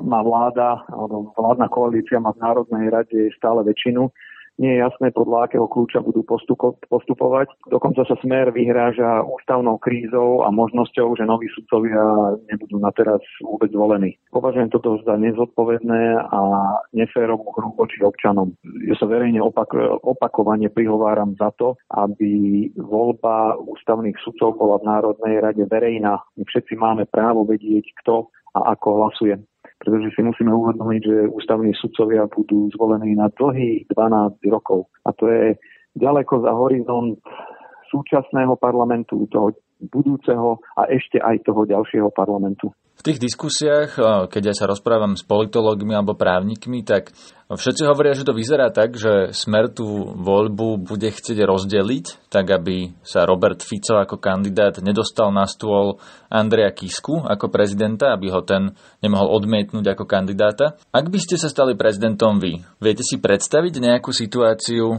má 0.06 0.20
vláda, 0.22 0.84
alebo 0.92 1.32
vládna 1.36 1.68
koalícia 1.72 2.20
má 2.20 2.36
v 2.36 2.42
Národnej 2.44 2.92
rade 2.92 3.32
stále 3.36 3.64
väčšinu, 3.64 4.12
nie 4.56 4.72
je 4.72 4.84
jasné, 4.84 5.12
podľa 5.12 5.52
akého 5.52 5.68
kľúča 5.68 6.00
budú 6.00 6.24
postupovať. 6.88 7.48
Dokonca 7.68 8.08
sa 8.08 8.16
smer 8.24 8.56
vyhráža 8.56 9.24
ústavnou 9.28 9.76
krízou 9.84 10.48
a 10.48 10.50
možnosťou, 10.52 11.20
že 11.20 11.28
noví 11.28 11.52
sudcovia 11.52 12.40
nebudú 12.48 12.80
na 12.80 12.92
teraz 12.96 13.20
vôbec 13.44 13.68
zvolení. 13.76 14.16
Považujem 14.32 14.72
toto 14.72 15.00
za 15.04 15.20
nezodpovedné 15.20 16.24
a 16.32 16.40
neférovú 16.96 17.52
hru 17.52 17.76
voči 17.76 18.00
občanom. 18.00 18.56
Ja 18.88 18.96
sa 18.96 19.12
verejne 19.12 19.44
opak- 19.44 19.76
opakovane 20.04 20.72
prihováram 20.72 21.36
za 21.36 21.52
to, 21.60 21.76
aby 21.92 22.68
voľba 22.80 23.60
ústavných 23.60 24.16
sudcov 24.24 24.56
bola 24.56 24.80
v 24.80 24.88
Národnej 24.88 25.36
rade 25.44 25.64
verejná. 25.68 26.16
My 26.40 26.44
všetci 26.48 26.80
máme 26.80 27.04
právo 27.12 27.44
vedieť, 27.44 27.92
kto 28.04 28.32
a 28.56 28.72
ako 28.72 28.88
hlasuje 29.04 29.36
pretože 29.86 30.18
si 30.18 30.22
musíme 30.25 30.50
uvedomiť, 30.50 31.01
že 31.06 31.30
ústavní 31.30 31.77
sudcovia 31.77 32.25
budú 32.25 32.74
zvolení 32.74 33.13
na 33.13 33.30
dlhých 33.30 33.86
12 33.94 34.42
rokov. 34.50 34.89
A 35.06 35.13
to 35.13 35.30
je 35.30 35.54
ďaleko 35.94 36.42
za 36.42 36.51
horizont 36.51 37.22
súčasného 37.94 38.58
parlamentu, 38.58 39.30
toho 39.30 39.54
budúceho 39.94 40.58
a 40.74 40.89
ešte 40.89 41.22
aj 41.22 41.46
toho 41.46 41.70
ďalšieho 41.70 42.10
parlamentu. 42.10 42.74
Tých 43.06 43.22
diskusiách, 43.22 44.02
keď 44.34 44.50
ja 44.50 44.56
sa 44.58 44.66
rozprávam 44.66 45.14
s 45.14 45.22
politológmi 45.22 45.94
alebo 45.94 46.18
právnikmi, 46.18 46.82
tak 46.82 47.14
všetci 47.54 47.86
hovoria, 47.86 48.18
že 48.18 48.26
to 48.26 48.34
vyzerá 48.34 48.74
tak, 48.74 48.98
že 48.98 49.30
smer 49.30 49.70
tú 49.70 49.86
voľbu 50.18 50.82
bude 50.82 51.14
chcieť 51.14 51.46
rozdeliť, 51.46 52.34
tak 52.34 52.50
aby 52.50 52.98
sa 53.06 53.30
Robert 53.30 53.62
Fico 53.62 54.02
ako 54.02 54.18
kandidát 54.18 54.82
nedostal 54.82 55.30
na 55.30 55.46
stôl 55.46 56.02
Andreja 56.34 56.74
Kisku 56.74 57.22
ako 57.22 57.54
prezidenta, 57.54 58.10
aby 58.10 58.34
ho 58.34 58.42
ten 58.42 58.74
nemohol 59.06 59.38
odmietnúť 59.38 59.86
ako 59.94 60.10
kandidáta. 60.10 60.82
Ak 60.90 61.06
by 61.06 61.22
ste 61.22 61.38
sa 61.38 61.46
stali 61.46 61.78
prezidentom 61.78 62.42
vy, 62.42 62.58
viete 62.82 63.06
si 63.06 63.22
predstaviť 63.22 63.86
nejakú 63.86 64.10
situáciu, 64.10 64.98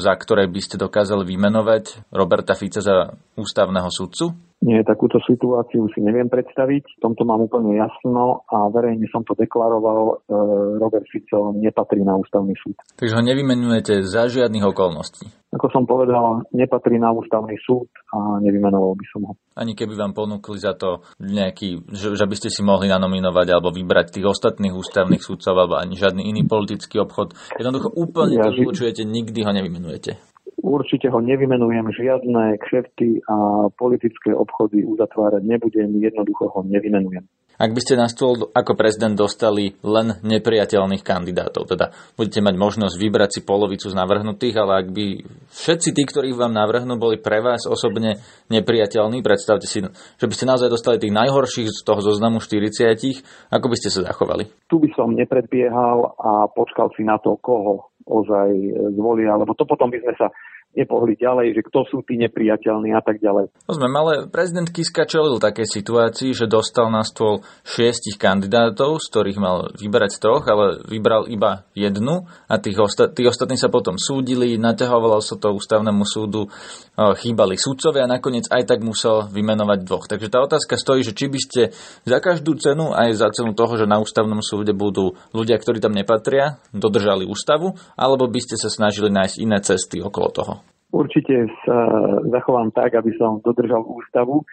za 0.00 0.12
ktorej 0.16 0.48
by 0.48 0.60
ste 0.64 0.80
dokázali 0.80 1.28
vymenovať 1.28 2.08
Roberta 2.16 2.56
Fica 2.56 2.80
za 2.80 3.12
ústavného 3.36 3.92
sudcu? 3.92 4.51
Nie, 4.62 4.86
takúto 4.86 5.18
situáciu 5.26 5.90
si 5.90 5.98
neviem 5.98 6.30
predstaviť. 6.30 6.84
V 6.86 6.98
tomto 7.02 7.26
mám 7.26 7.42
úplne 7.42 7.82
jasno 7.82 8.46
a 8.46 8.70
verejne 8.70 9.10
som 9.10 9.26
to 9.26 9.34
deklaroval. 9.34 10.22
E, 10.22 10.34
Robert 10.78 11.02
Fico 11.10 11.50
nepatrí 11.50 12.06
na 12.06 12.14
ústavný 12.14 12.54
súd. 12.54 12.78
Takže 12.94 13.18
ho 13.18 13.22
nevymenujete 13.26 14.06
za 14.06 14.30
žiadnych 14.30 14.62
okolností? 14.62 15.26
Ako 15.50 15.66
som 15.74 15.82
povedal, 15.82 16.46
nepatrí 16.54 16.94
na 17.02 17.10
ústavný 17.10 17.58
súd 17.58 17.90
a 18.14 18.38
nevymenoval 18.38 18.94
by 18.94 19.06
som 19.10 19.20
ho. 19.26 19.32
Ani 19.58 19.74
keby 19.74 19.98
vám 19.98 20.14
ponúkli 20.14 20.62
za 20.62 20.78
to 20.78 21.02
nejaký, 21.18 21.82
že, 21.90 22.14
že 22.14 22.24
by 22.30 22.34
ste 22.38 22.48
si 22.48 22.62
mohli 22.62 22.86
nanominovať 22.86 23.46
alebo 23.50 23.74
vybrať 23.74 24.14
tých 24.14 24.30
ostatných 24.30 24.72
ústavných 24.72 25.20
súdcov 25.20 25.58
alebo 25.58 25.74
ani 25.74 25.98
žiadny 25.98 26.22
iný 26.22 26.46
politický 26.46 27.02
obchod. 27.02 27.34
Jednoducho 27.58 27.90
úplne 27.98 28.38
ja, 28.38 28.46
to 28.46 28.54
vylúčujete, 28.54 29.02
nikdy 29.02 29.42
ho 29.42 29.50
nevymenujete. 29.50 30.31
Určite 30.62 31.10
ho 31.10 31.18
nevymenujem, 31.18 31.90
žiadne 31.90 32.54
kšefty 32.62 33.26
a 33.26 33.66
politické 33.74 34.30
obchody 34.30 34.86
uzatvárať 34.86 35.42
nebudem, 35.42 35.90
jednoducho 35.98 36.54
ho 36.54 36.62
nevymenujem. 36.62 37.26
Ak 37.58 37.74
by 37.74 37.80
ste 37.84 38.00
na 38.00 38.08
stôl 38.08 38.48
ako 38.54 38.78
prezident 38.78 39.18
dostali 39.18 39.74
len 39.84 40.18
nepriateľných 40.24 41.04
kandidátov, 41.04 41.68
teda 41.68 41.90
budete 42.14 42.40
mať 42.40 42.54
možnosť 42.58 42.94
vybrať 42.96 43.30
si 43.38 43.40
polovicu 43.42 43.86
z 43.90 43.98
navrhnutých, 43.98 44.54
ale 44.56 44.72
ak 44.82 44.88
by 44.90 45.06
všetci 45.52 45.88
tí, 45.92 46.02
ktorí 46.06 46.32
vám 46.32 46.54
navrhnú, 46.54 46.96
boli 46.96 47.18
pre 47.18 47.42
vás 47.44 47.66
osobne 47.68 48.18
nepriateľní, 48.48 49.20
predstavte 49.20 49.68
si, 49.68 49.84
že 49.84 50.26
by 50.26 50.34
ste 50.34 50.48
naozaj 50.48 50.70
dostali 50.72 51.02
tých 51.02 51.14
najhorších 51.14 51.68
z 51.70 51.80
toho 51.84 52.00
zoznamu 52.00 52.40
40, 52.40 53.52
ako 53.52 53.66
by 53.68 53.76
ste 53.78 53.94
sa 53.94 54.10
zachovali? 54.10 54.48
Tu 54.66 54.78
by 54.78 54.88
som 54.94 55.12
nepredbiehal 55.12 56.18
a 56.18 56.48
počkal 56.50 56.90
si 56.96 57.06
na 57.06 57.20
to, 57.20 57.36
koho 57.38 57.92
ozaj 58.02 58.50
zvolia, 58.98 59.38
lebo 59.38 59.54
to 59.54 59.62
potom 59.62 59.86
by 59.86 60.02
sme 60.02 60.14
sa 60.18 60.26
nepohli 60.72 61.20
ďalej, 61.20 61.52
že 61.52 61.62
kto 61.68 61.84
sú 61.84 62.00
tí 62.00 62.16
nepriateľní 62.16 62.96
a 62.96 63.04
tak 63.04 63.20
ďalej. 63.20 63.52
Rozumiem, 63.68 63.94
ale 63.96 64.12
prezident 64.32 64.68
Kiska 64.68 65.04
čelil 65.04 65.36
také 65.36 65.68
situácii, 65.68 66.32
že 66.32 66.48
dostal 66.48 66.88
na 66.88 67.04
stôl 67.04 67.44
šiestich 67.60 68.16
kandidátov, 68.16 68.96
z 68.96 69.06
ktorých 69.12 69.38
mal 69.38 69.68
vybrať 69.76 70.16
troch, 70.16 70.48
ale 70.48 70.80
vybral 70.88 71.28
iba 71.28 71.68
jednu 71.76 72.24
a 72.48 72.54
tých, 72.56 72.80
osta- 72.80 73.12
tí 73.12 73.28
ostatní 73.28 73.60
sa 73.60 73.68
potom 73.68 74.00
súdili, 74.00 74.56
naťahovalo 74.56 75.20
sa 75.20 75.36
to 75.36 75.52
ústavnému 75.52 76.08
súdu, 76.08 76.48
chýbali 76.96 77.60
súdcovia 77.60 78.08
a 78.08 78.12
nakoniec 78.16 78.48
aj 78.48 78.64
tak 78.64 78.80
musel 78.80 79.28
vymenovať 79.28 79.78
dvoch. 79.84 80.08
Takže 80.08 80.32
tá 80.32 80.40
otázka 80.40 80.80
stojí, 80.80 81.04
že 81.04 81.12
či 81.12 81.28
by 81.28 81.40
ste 81.40 81.62
za 82.08 82.18
každú 82.18 82.56
cenu, 82.56 82.96
aj 82.96 83.12
za 83.12 83.28
cenu 83.28 83.52
toho, 83.52 83.76
že 83.76 83.84
na 83.84 84.00
ústavnom 84.00 84.40
súde 84.40 84.72
budú 84.72 85.20
ľudia, 85.36 85.60
ktorí 85.60 85.84
tam 85.84 85.92
nepatria, 85.92 86.56
dodržali 86.72 87.28
ústavu, 87.28 87.76
alebo 87.92 88.24
by 88.24 88.40
ste 88.40 88.56
sa 88.56 88.72
snažili 88.72 89.12
nájsť 89.12 89.36
iné 89.36 89.60
cesty 89.60 90.00
okolo 90.00 90.28
toho. 90.32 90.54
Určite 90.92 91.48
sa 91.64 91.88
zachovám 92.28 92.68
tak, 92.76 92.92
aby 92.92 93.16
som 93.16 93.40
dodržal 93.40 93.80
ústavu. 93.80 94.44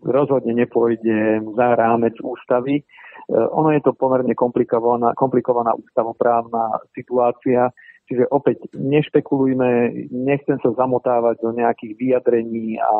Rozhodne 0.00 0.56
nepôjdem 0.56 1.52
za 1.52 1.76
rámec 1.76 2.16
ústavy. 2.24 2.80
E, 2.80 2.82
ono 3.36 3.76
je 3.76 3.84
to 3.84 3.92
pomerne 3.92 4.32
komplikovaná, 4.32 5.12
komplikovaná 5.12 5.76
ústavoprávna 5.76 6.80
situácia, 6.96 7.68
čiže 8.08 8.24
opäť 8.32 8.72
nešpekulujme, 8.72 9.92
nechcem 10.16 10.56
sa 10.64 10.72
zamotávať 10.72 11.44
do 11.44 11.52
nejakých 11.60 11.92
vyjadrení 12.00 12.80
a 12.80 12.92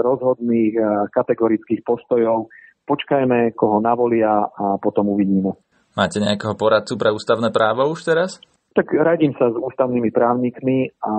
rozhodných 0.00 0.74
a 0.80 0.90
kategorických 1.12 1.84
postojov. 1.84 2.48
Počkajme, 2.88 3.52
koho 3.52 3.84
navolia 3.84 4.48
a 4.48 4.80
potom 4.80 5.12
uvidíme. 5.12 5.52
Máte 5.92 6.24
nejakého 6.24 6.56
poradcu 6.56 6.96
pre 6.96 7.12
ústavné 7.12 7.52
právo 7.52 7.84
už 7.92 8.00
teraz? 8.00 8.40
Tak 8.74 8.90
radím 8.90 9.36
sa 9.38 9.52
s 9.52 9.56
ústavnými 9.60 10.10
právnikmi 10.10 10.90
a 11.04 11.12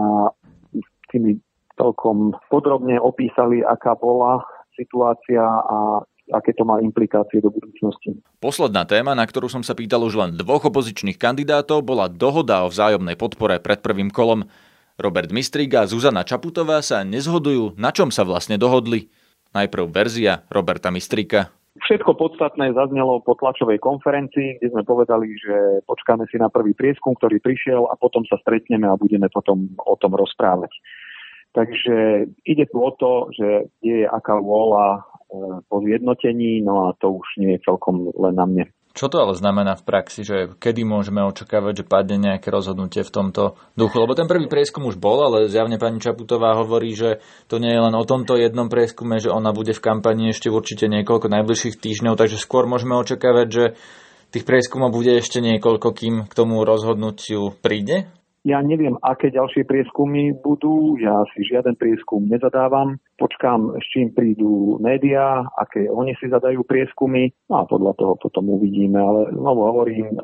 mi 1.20 1.32
celkom 1.76 2.36
podrobne 2.48 2.96
opísali, 3.00 3.60
aká 3.62 3.96
bola 4.00 4.44
situácia 4.76 5.44
a 5.44 6.04
aké 6.34 6.58
to 6.58 6.66
má 6.66 6.82
implikácie 6.82 7.38
do 7.38 7.54
budúcnosti. 7.54 8.18
Posledná 8.42 8.82
téma, 8.88 9.14
na 9.14 9.26
ktorú 9.28 9.46
som 9.46 9.62
sa 9.62 9.78
pýtal 9.78 10.02
už 10.02 10.18
len 10.18 10.32
dvoch 10.34 10.66
opozičných 10.66 11.22
kandidátov, 11.22 11.86
bola 11.86 12.10
dohoda 12.10 12.66
o 12.66 12.72
vzájomnej 12.74 13.14
podpore 13.14 13.62
pred 13.62 13.80
prvým 13.86 14.10
kolom. 14.10 14.50
Robert 14.96 15.30
Mistrík 15.30 15.76
a 15.76 15.86
Zuzana 15.86 16.24
Čaputová 16.24 16.80
sa 16.80 17.04
nezhodujú, 17.04 17.76
na 17.76 17.92
čom 17.92 18.10
sa 18.10 18.24
vlastne 18.24 18.56
dohodli. 18.56 19.12
Najprv 19.54 19.92
verzia 19.92 20.48
Roberta 20.50 20.90
Mistríka. 20.90 21.52
Všetko 21.76 22.16
podstatné 22.16 22.72
zaznelo 22.72 23.20
po 23.20 23.36
tlačovej 23.36 23.84
konferencii, 23.84 24.64
kde 24.64 24.72
sme 24.72 24.88
povedali, 24.88 25.36
že 25.36 25.84
počkáme 25.84 26.24
si 26.32 26.40
na 26.40 26.48
prvý 26.48 26.72
prieskum, 26.72 27.12
ktorý 27.20 27.44
prišiel 27.44 27.92
a 27.92 28.00
potom 28.00 28.24
sa 28.24 28.40
stretneme 28.40 28.88
a 28.88 28.96
budeme 28.96 29.28
potom 29.28 29.68
o 29.84 29.96
tom 30.00 30.16
rozprávať. 30.16 30.72
Takže 31.56 32.28
ide 32.44 32.66
tu 32.68 32.78
o 32.84 32.92
to, 32.92 33.32
že 33.32 33.72
je 33.80 34.04
aká 34.04 34.36
vôľa 34.44 34.88
e, 34.92 35.00
po 35.72 35.80
zjednotení, 35.80 36.60
no 36.60 36.92
a 36.92 37.00
to 37.00 37.16
už 37.16 37.28
nie 37.40 37.56
je 37.56 37.64
celkom 37.64 38.12
len 38.12 38.36
na 38.36 38.44
mne. 38.44 38.66
Čo 38.96 39.12
to 39.12 39.20
ale 39.20 39.36
znamená 39.36 39.76
v 39.76 39.84
praxi, 39.84 40.24
že 40.24 40.56
kedy 40.56 40.88
môžeme 40.88 41.20
očakávať, 41.28 41.84
že 41.84 41.88
padne 41.88 42.16
nejaké 42.16 42.48
rozhodnutie 42.48 43.04
v 43.04 43.12
tomto 43.12 43.60
duchu? 43.76 44.00
Lebo 44.00 44.16
ten 44.16 44.24
prvý 44.24 44.48
prieskum 44.48 44.88
už 44.88 44.96
bol, 44.96 45.20
ale 45.20 45.52
zjavne 45.52 45.76
pani 45.76 46.00
Čaputová 46.00 46.56
hovorí, 46.56 46.96
že 46.96 47.20
to 47.52 47.60
nie 47.60 47.76
je 47.76 47.84
len 47.84 47.92
o 47.92 48.08
tomto 48.08 48.40
jednom 48.40 48.72
prieskume, 48.72 49.20
že 49.20 49.32
ona 49.32 49.52
bude 49.52 49.76
v 49.76 49.84
kampani 49.84 50.32
ešte 50.32 50.48
určite 50.48 50.88
niekoľko 50.88 51.28
najbližších 51.28 51.76
týždňov, 51.76 52.16
takže 52.16 52.40
skôr 52.40 52.72
môžeme 52.72 52.96
očakávať, 52.96 53.48
že 53.52 53.64
tých 54.32 54.48
prieskumov 54.48 54.96
bude 54.96 55.12
ešte 55.12 55.44
niekoľko, 55.44 55.88
kým 55.92 56.16
k 56.28 56.34
tomu 56.36 56.64
rozhodnutiu 56.64 57.52
príde? 57.60 58.08
Ja 58.46 58.62
neviem, 58.62 58.94
aké 59.02 59.34
ďalšie 59.34 59.66
prieskumy 59.66 60.38
budú, 60.38 61.02
ja 61.02 61.26
si 61.34 61.42
žiaden 61.50 61.74
prieskum 61.82 62.30
nezadávam, 62.30 63.02
počkám, 63.18 63.74
s 63.82 63.86
čím 63.90 64.14
prídu 64.14 64.78
médiá, 64.78 65.42
aké 65.58 65.90
oni 65.90 66.14
si 66.22 66.30
zadajú 66.30 66.62
prieskumy. 66.62 67.34
No 67.50 67.62
a 67.62 67.64
podľa 67.66 67.98
toho 67.98 68.14
potom 68.22 68.54
uvidíme, 68.54 69.02
ale 69.02 69.34
znovu 69.34 69.62
hovorím, 69.66 70.14
e, 70.14 70.20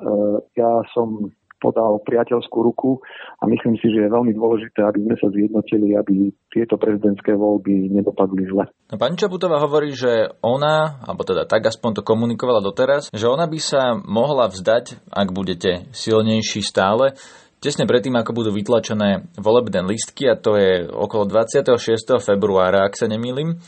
ja 0.53 0.85
som 0.93 1.33
podal 1.61 2.01
priateľskú 2.01 2.57
ruku 2.61 2.97
a 3.37 3.45
myslím 3.45 3.77
si, 3.77 3.93
že 3.93 4.05
je 4.05 4.09
veľmi 4.09 4.33
dôležité, 4.33 4.81
aby 4.81 5.05
sme 5.05 5.15
sa 5.21 5.27
zjednotili, 5.29 5.93
aby 5.93 6.33
tieto 6.49 6.81
prezidentské 6.81 7.37
voľby 7.37 7.93
nedopadli 7.93 8.49
zle. 8.49 8.65
No, 8.89 8.97
pani 8.97 9.15
Čaputová 9.17 9.61
hovorí, 9.61 9.93
že 9.93 10.33
ona, 10.41 11.05
alebo 11.05 11.21
teda 11.21 11.45
tak 11.45 11.69
aspoň 11.69 12.01
to 12.01 12.07
komunikovala 12.07 12.65
doteraz, 12.65 13.13
že 13.13 13.29
ona 13.29 13.45
by 13.45 13.59
sa 13.61 13.93
mohla 13.93 14.49
vzdať, 14.49 15.13
ak 15.13 15.27
budete 15.29 15.85
silnejší 15.93 16.65
stále, 16.65 17.13
tesne 17.61 17.85
predtým, 17.85 18.17
ako 18.17 18.33
budú 18.33 18.49
vytlačené 18.51 19.29
volebné 19.37 19.85
listky, 19.85 20.25
a 20.27 20.35
to 20.35 20.57
je 20.57 20.89
okolo 20.89 21.29
26. 21.29 21.77
februára, 22.17 22.89
ak 22.89 22.97
sa 22.97 23.05
nemýlim. 23.05 23.61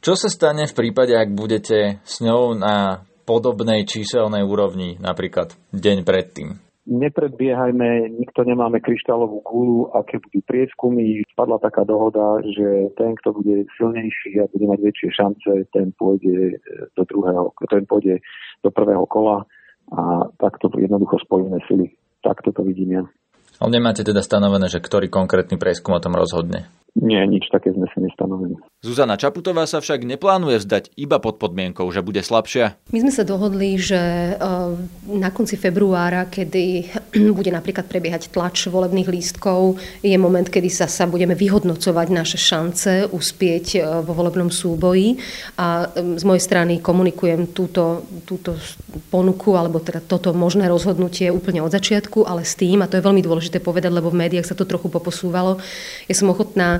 Čo 0.00 0.16
sa 0.16 0.32
stane 0.32 0.64
v 0.64 0.72
prípade, 0.72 1.12
ak 1.12 1.34
budete 1.34 2.00
s 2.00 2.24
ňou 2.24 2.56
na 2.56 3.04
podobnej 3.28 3.84
číselnej 3.84 4.46
úrovni, 4.46 4.96
napríklad 4.96 5.52
deň 5.76 6.06
predtým? 6.06 6.48
Nepredbiehajme, 6.90 8.18
nikto 8.18 8.42
nemáme 8.42 8.80
kryštálovú 8.80 9.44
kúlu, 9.44 9.92
aké 9.92 10.18
budú 10.18 10.40
prieskumy. 10.42 11.22
Spadla 11.36 11.60
taká 11.60 11.84
dohoda, 11.84 12.40
že 12.42 12.90
ten, 12.96 13.14
kto 13.20 13.36
bude 13.36 13.68
silnejší 13.76 14.40
a 14.40 14.50
bude 14.50 14.66
mať 14.66 14.80
väčšie 14.88 15.08
šance, 15.12 15.50
ten 15.70 15.92
pôjde 15.94 16.58
do 16.96 17.02
druhého, 17.04 17.52
ten 17.68 17.84
pôjde 17.84 18.24
do 18.64 18.70
prvého 18.72 19.04
kola 19.06 19.44
a 19.92 20.32
takto 20.40 20.72
jednoducho 20.74 21.20
spojíme 21.22 21.60
sily. 21.68 21.94
Takto 22.24 22.50
to 22.50 22.64
vidím 22.64 22.90
ja. 22.96 23.04
Ale 23.60 23.76
nemáte 23.76 24.00
teda 24.00 24.24
stanovené, 24.24 24.72
že 24.72 24.80
ktorý 24.80 25.12
konkrétny 25.12 25.60
prieskum 25.60 25.92
o 25.92 26.00
tom 26.00 26.16
rozhodne? 26.16 26.66
Nie, 26.98 27.22
nič 27.22 27.46
také 27.54 27.70
sme 27.70 27.86
si 27.94 28.02
nestanovili. 28.02 28.58
Zuzana 28.82 29.14
Čaputová 29.14 29.62
sa 29.70 29.78
však 29.78 30.02
neplánuje 30.02 30.58
vzdať 30.58 30.84
iba 30.98 31.22
pod 31.22 31.38
podmienkou, 31.38 31.86
že 31.94 32.02
bude 32.02 32.18
slabšia. 32.18 32.74
My 32.90 32.98
sme 33.06 33.12
sa 33.14 33.22
dohodli, 33.22 33.78
že 33.78 34.34
eh, 34.34 34.38
na 35.06 35.30
konci 35.30 35.54
februára, 35.54 36.26
kedy 36.26 36.90
bude 37.38 37.54
napríklad 37.54 37.86
prebiehať 37.86 38.34
tlač 38.34 38.66
volebných 38.66 39.06
lístkov, 39.06 39.78
je 40.02 40.18
moment, 40.18 40.42
kedy 40.42 40.66
sa, 40.66 40.90
sa 40.90 41.06
budeme 41.06 41.38
vyhodnocovať 41.38 42.08
naše 42.10 42.38
šance 42.42 43.06
uspieť 43.14 43.66
eh, 43.78 43.82
vo 44.02 44.10
volebnom 44.10 44.50
súboji. 44.50 45.14
A 45.62 45.86
z 45.94 46.24
mojej 46.26 46.42
strany 46.42 46.82
komunikujem 46.82 47.54
túto, 47.54 48.02
túto 48.26 48.58
ponuku, 49.14 49.54
alebo 49.54 49.78
teda 49.78 50.02
toto 50.02 50.34
možné 50.34 50.66
rozhodnutie 50.66 51.30
úplne 51.30 51.62
od 51.62 51.70
začiatku, 51.70 52.26
ale 52.26 52.42
s 52.42 52.58
tým, 52.58 52.82
a 52.82 52.90
to 52.90 52.98
je 52.98 53.06
veľmi 53.06 53.22
dôležité 53.22 53.62
povedať, 53.62 53.94
lebo 53.94 54.10
v 54.10 54.26
médiách 54.26 54.50
sa 54.50 54.58
to 54.58 54.66
trochu 54.66 54.90
poposúvalo, 54.90 55.62
ja 56.10 56.14
som 56.18 56.26
ochotná 56.32 56.79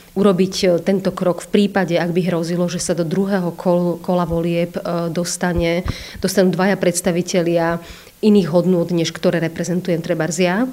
urobiť 0.15 0.53
e, 0.63 0.67
tento 0.83 1.15
krok 1.15 1.43
v 1.47 1.51
prípade, 1.51 1.95
ak 1.95 2.11
by 2.11 2.21
hrozilo, 2.27 2.67
že 2.67 2.83
sa 2.83 2.91
do 2.91 3.07
druhého 3.07 3.55
kola 3.99 4.25
volieb 4.27 4.75
e, 4.75 4.81
dostane, 5.13 5.87
dostanú 6.19 6.51
dvaja 6.51 6.75
predstavitelia 6.75 7.79
iných 8.21 8.47
hodnôt, 8.53 8.85
než 8.93 9.09
ktoré 9.09 9.41
reprezentujem 9.41 9.99
treba 9.99 10.29
ja. 10.37 10.69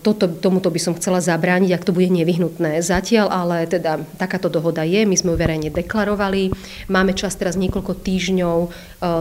Toto, 0.00 0.30
tomuto 0.30 0.72
by 0.72 0.80
som 0.80 0.96
chcela 0.96 1.18
zabrániť, 1.20 1.74
ak 1.74 1.84
to 1.84 1.92
bude 1.92 2.08
nevyhnutné. 2.08 2.80
Zatiaľ 2.80 3.28
ale 3.28 3.66
teda 3.68 4.00
takáto 4.16 4.48
dohoda 4.48 4.86
je, 4.86 5.04
my 5.04 5.12
sme 5.12 5.34
ju 5.34 5.36
verejne 5.36 5.68
deklarovali. 5.74 6.54
Máme 6.88 7.12
čas 7.12 7.36
teraz 7.36 7.58
niekoľko 7.58 7.92
týždňov 8.00 8.56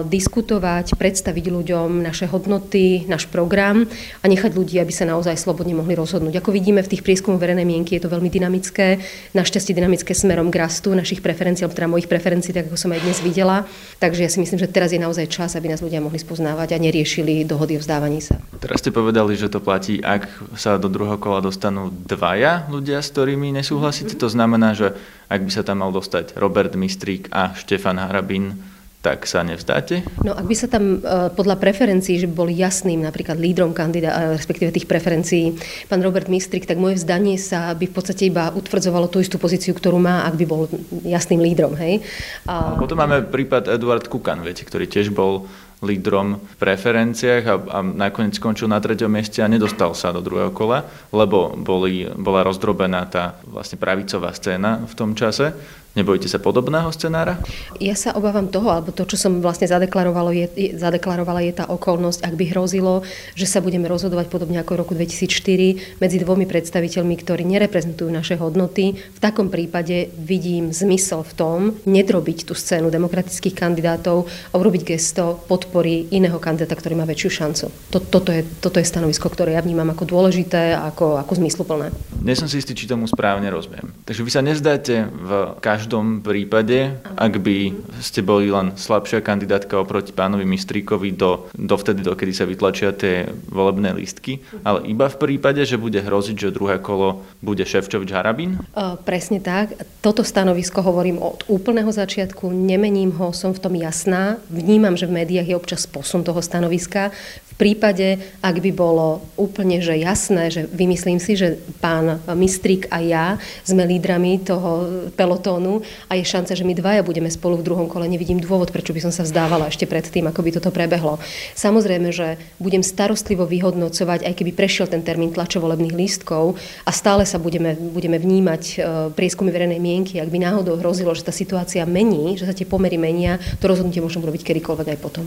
diskutovať, 0.08 0.96
predstaviť 0.96 1.46
ľuďom 1.52 2.00
naše 2.06 2.30
hodnoty, 2.32 3.10
náš 3.10 3.28
program 3.28 3.90
a 4.22 4.26
nechať 4.30 4.56
ľudí, 4.56 4.80
aby 4.80 4.94
sa 4.94 5.10
naozaj 5.10 5.36
slobodne 5.36 5.76
mohli 5.76 5.98
rozhodnúť. 5.98 6.40
Ako 6.40 6.56
vidíme 6.56 6.80
v 6.80 6.96
tých 6.96 7.04
prieskumoch 7.04 7.42
verejnej 7.42 7.68
mienky, 7.68 7.98
je 7.98 8.08
to 8.08 8.14
veľmi 8.14 8.32
dynamické, 8.32 9.02
našťastie 9.38 9.78
dynamické 9.78 10.18
smerom 10.18 10.50
k 10.50 10.66
rastu 10.66 10.98
našich 10.98 11.22
preferencií, 11.22 11.62
alebo 11.62 11.78
teda 11.78 11.86
mojich 11.86 12.10
preferencií, 12.10 12.58
tak 12.58 12.74
ako 12.74 12.78
som 12.82 12.90
aj 12.90 13.06
dnes 13.06 13.22
videla. 13.22 13.70
Takže 14.02 14.26
ja 14.26 14.30
si 14.34 14.42
myslím, 14.42 14.58
že 14.58 14.66
teraz 14.66 14.90
je 14.90 14.98
naozaj 14.98 15.30
čas, 15.30 15.54
aby 15.54 15.70
nás 15.70 15.86
ľudia 15.86 16.02
mohli 16.02 16.18
spoznávať 16.18 16.74
a 16.74 16.82
neriešili 16.82 17.46
dohody 17.46 17.78
o 17.78 17.82
vzdávaní 17.82 18.26
sa. 18.26 18.42
Teraz 18.58 18.82
ste 18.82 18.90
povedali, 18.90 19.38
že 19.38 19.54
to 19.54 19.62
platí, 19.62 20.02
ak 20.02 20.26
sa 20.58 20.82
do 20.82 20.90
druhého 20.90 21.22
kola 21.22 21.46
dostanú 21.46 21.94
dvaja 21.94 22.66
ľudia, 22.74 23.06
s 23.06 23.14
ktorými 23.14 23.54
nesúhlasíte. 23.54 24.18
To 24.18 24.26
znamená, 24.26 24.74
že 24.74 24.98
ak 25.30 25.46
by 25.46 25.52
sa 25.54 25.62
tam 25.62 25.86
mal 25.86 25.94
dostať 25.94 26.34
Robert 26.40 26.74
Mistrík 26.74 27.30
a 27.30 27.54
Štefan 27.54 28.02
Harabín, 28.02 28.58
tak 29.02 29.30
sa 29.30 29.46
nevzdáte? 29.46 30.02
No 30.26 30.34
ak 30.34 30.46
by 30.50 30.56
sa 30.58 30.68
tam 30.68 31.00
e, 31.00 31.30
podľa 31.32 31.56
preferencií, 31.62 32.18
že 32.18 32.28
boli 32.28 32.58
jasným 32.58 33.06
napríklad 33.06 33.38
lídrom 33.38 33.72
kandidá, 33.72 34.34
respektíve 34.34 34.74
tých 34.74 34.90
preferencií 34.90 35.54
pán 35.86 36.02
Robert 36.02 36.28
Mistrik, 36.28 36.66
tak 36.66 36.82
moje 36.82 37.00
vzdanie 37.00 37.38
sa 37.38 37.72
by 37.78 37.86
v 37.88 37.94
podstate 37.94 38.28
iba 38.28 38.50
utvrdzovalo 38.52 39.08
tú 39.08 39.22
istú 39.22 39.38
pozíciu, 39.38 39.78
ktorú 39.78 40.02
má, 40.02 40.26
ak 40.26 40.36
by 40.36 40.46
bol 40.50 40.66
jasným 41.06 41.40
lídrom. 41.40 41.78
Hej? 41.78 42.02
A... 42.50 42.76
potom 42.76 42.98
máme 42.98 43.24
prípad 43.30 43.70
Eduard 43.70 44.10
Kukan, 44.10 44.42
viete, 44.42 44.66
ktorý 44.66 44.90
tiež 44.90 45.14
bol 45.14 45.46
lídrom 45.86 46.42
v 46.42 46.56
preferenciách 46.58 47.44
a, 47.46 47.56
a 47.70 47.80
nakoniec 47.86 48.42
skončil 48.42 48.66
na 48.66 48.82
treťom 48.82 49.14
mieste 49.14 49.46
a 49.46 49.52
nedostal 49.52 49.94
sa 49.94 50.10
do 50.10 50.26
druhého 50.26 50.50
kola, 50.50 50.82
lebo 51.14 51.54
boli, 51.54 52.10
bola 52.18 52.42
rozdrobená 52.42 53.06
tá 53.06 53.38
vlastne 53.46 53.78
pravicová 53.78 54.34
scéna 54.34 54.82
v 54.90 54.94
tom 54.98 55.14
čase. 55.14 55.54
Nebojíte 55.98 56.30
sa 56.30 56.38
podobného 56.38 56.94
scenára? 56.94 57.42
Ja 57.82 57.98
sa 57.98 58.14
obávam 58.14 58.46
toho, 58.46 58.70
alebo 58.70 58.94
to, 58.94 59.10
čo 59.10 59.18
som 59.18 59.42
vlastne 59.42 59.66
zadeklarovala, 59.66 60.30
je, 60.30 60.78
zadeklarovala, 60.78 61.42
je 61.42 61.58
tá 61.58 61.66
okolnosť, 61.66 62.22
ak 62.22 62.38
by 62.38 62.46
hrozilo, 62.54 63.02
že 63.34 63.50
sa 63.50 63.66
budeme 63.66 63.90
rozhodovať 63.90 64.30
podobne 64.30 64.62
ako 64.62 64.78
v 64.78 64.82
roku 64.86 64.94
2004 64.94 65.98
medzi 65.98 66.22
dvomi 66.22 66.46
predstaviteľmi, 66.46 67.18
ktorí 67.18 67.50
nereprezentujú 67.50 68.14
naše 68.14 68.38
hodnoty. 68.38 68.94
V 68.94 69.18
takom 69.18 69.50
prípade 69.50 70.14
vidím 70.22 70.70
zmysel 70.70 71.26
v 71.26 71.34
tom 71.34 71.60
nedrobiť 71.90 72.46
tú 72.46 72.54
scénu 72.54 72.94
demokratických 72.94 73.58
kandidátov 73.58 74.30
a 74.30 74.56
urobiť 74.62 74.94
gesto 74.94 75.42
podpory 75.50 76.14
iného 76.14 76.38
kandidáta, 76.38 76.78
ktorý 76.78 76.94
má 76.94 77.10
väčšiu 77.10 77.30
šancu. 77.42 77.74
Toto 77.90 78.30
je, 78.30 78.46
toto 78.62 78.78
je 78.78 78.86
stanovisko, 78.86 79.34
ktoré 79.34 79.58
ja 79.58 79.66
vnímam 79.66 79.90
ako 79.90 80.06
dôležité 80.06 80.78
a 80.78 80.94
ako, 80.94 81.18
ako 81.26 81.42
zmysluplné. 81.42 81.90
Nie 82.22 82.38
som 82.38 82.46
si 82.46 82.62
istý, 82.62 82.78
či 82.78 82.86
tomu 82.86 83.10
správne 83.10 83.50
rozumiem. 83.50 83.90
Takže 84.06 84.22
vy 84.22 84.30
sa 84.30 84.46
nezdáte 84.46 85.10
v 85.10 85.58
každom 85.58 85.87
každom 85.88 86.20
prípade, 86.20 87.00
ak 87.16 87.40
by 87.40 87.72
ste 88.04 88.20
boli 88.20 88.52
len 88.52 88.76
slabšia 88.76 89.24
kandidátka 89.24 89.80
oproti 89.80 90.12
pánovi 90.12 90.44
Mistríkovi 90.44 91.16
do, 91.16 91.48
dovtedy, 91.56 92.04
dokedy 92.04 92.36
sa 92.36 92.44
vytlačia 92.44 92.92
tie 92.92 93.32
volebné 93.48 93.96
lístky, 93.96 94.44
ale 94.68 94.84
iba 94.92 95.08
v 95.08 95.16
prípade, 95.16 95.64
že 95.64 95.80
bude 95.80 96.04
hroziť, 96.04 96.36
že 96.36 96.52
druhé 96.52 96.84
kolo 96.84 97.24
bude 97.40 97.64
Ševčovič 97.64 98.12
Harabín? 98.12 98.60
Presne 99.08 99.40
tak. 99.40 99.80
Toto 100.04 100.28
stanovisko 100.28 100.84
hovorím 100.84 101.24
od 101.24 101.48
úplného 101.48 101.88
začiatku, 101.88 102.52
nemením 102.52 103.16
ho, 103.16 103.32
som 103.32 103.56
v 103.56 103.64
tom 103.64 103.72
jasná. 103.80 104.44
Vnímam, 104.52 105.00
že 105.00 105.08
v 105.08 105.24
médiách 105.24 105.48
je 105.48 105.56
občas 105.56 105.88
posun 105.88 106.28
toho 106.28 106.44
stanoviska 106.44 107.16
prípade, 107.58 108.22
ak 108.40 108.62
by 108.62 108.72
bolo 108.72 109.26
úplne 109.36 109.82
že 109.82 109.98
jasné, 109.98 110.54
že 110.54 110.70
vymyslím 110.70 111.18
si, 111.18 111.34
že 111.34 111.58
pán 111.82 112.22
Mistrik 112.38 112.86
a 112.94 113.02
ja 113.02 113.26
sme 113.66 113.84
lídrami 113.84 114.46
toho 114.46 114.86
pelotónu 115.18 115.82
a 116.08 116.16
je 116.16 116.24
šanca, 116.24 116.54
že 116.54 116.64
my 116.64 116.78
dvaja 116.78 117.02
budeme 117.02 117.28
spolu 117.28 117.60
v 117.60 117.66
druhom 117.66 117.90
kole, 117.90 118.06
nevidím 118.06 118.38
dôvod, 118.38 118.70
prečo 118.70 118.94
by 118.94 119.02
som 119.02 119.12
sa 119.12 119.26
vzdávala 119.26 119.68
ešte 119.74 119.90
pred 119.90 120.06
tým, 120.06 120.30
ako 120.30 120.46
by 120.46 120.50
toto 120.62 120.70
prebehlo. 120.70 121.18
Samozrejme, 121.58 122.14
že 122.14 122.38
budem 122.62 122.86
starostlivo 122.86 123.50
vyhodnocovať, 123.50 124.24
aj 124.24 124.34
keby 124.38 124.52
prešiel 124.54 124.86
ten 124.86 125.02
termín 125.02 125.34
tlačovolebných 125.34 125.98
lístkov 125.98 126.56
a 126.86 126.92
stále 126.94 127.26
sa 127.26 127.42
budeme, 127.42 127.74
budeme 127.74 128.22
vnímať 128.22 128.64
e, 128.64 128.76
prieskumy 129.18 129.50
verejnej 129.50 129.82
mienky, 129.82 130.22
ak 130.22 130.30
by 130.30 130.38
náhodou 130.38 130.78
hrozilo, 130.78 131.12
že 131.18 131.26
tá 131.26 131.34
situácia 131.34 131.82
mení, 131.90 132.38
že 132.38 132.46
sa 132.46 132.54
tie 132.54 132.70
pomery 132.70 133.02
menia, 133.02 133.42
to 133.58 133.66
rozhodnutie 133.66 134.04
môžem 134.04 134.22
robiť 134.22 134.46
kedykoľvek 134.46 134.88
aj 134.94 135.00
potom. 135.02 135.26